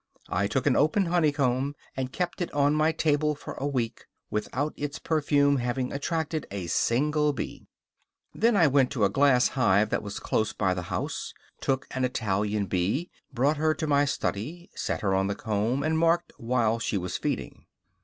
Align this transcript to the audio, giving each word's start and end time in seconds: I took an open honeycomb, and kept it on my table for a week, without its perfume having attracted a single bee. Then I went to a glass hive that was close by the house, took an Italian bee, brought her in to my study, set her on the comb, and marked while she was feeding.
I 0.29 0.47
took 0.47 0.65
an 0.65 0.75
open 0.75 1.05
honeycomb, 1.05 1.75
and 1.95 2.11
kept 2.11 2.41
it 2.41 2.51
on 2.55 2.73
my 2.73 2.91
table 2.91 3.35
for 3.35 3.53
a 3.53 3.67
week, 3.67 4.07
without 4.31 4.73
its 4.75 4.97
perfume 4.97 5.57
having 5.57 5.93
attracted 5.93 6.47
a 6.49 6.65
single 6.65 7.33
bee. 7.33 7.67
Then 8.33 8.57
I 8.57 8.65
went 8.65 8.89
to 8.93 9.03
a 9.03 9.11
glass 9.11 9.49
hive 9.49 9.91
that 9.91 10.01
was 10.01 10.19
close 10.19 10.53
by 10.53 10.73
the 10.73 10.81
house, 10.89 11.35
took 11.59 11.85
an 11.91 12.03
Italian 12.03 12.65
bee, 12.65 13.11
brought 13.31 13.57
her 13.57 13.73
in 13.73 13.77
to 13.77 13.85
my 13.85 14.05
study, 14.05 14.71
set 14.73 15.01
her 15.01 15.13
on 15.13 15.27
the 15.27 15.35
comb, 15.35 15.83
and 15.83 15.99
marked 15.99 16.33
while 16.39 16.79
she 16.79 16.97
was 16.97 17.19
feeding. 17.19 17.67